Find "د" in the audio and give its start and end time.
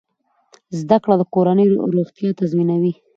1.17-1.23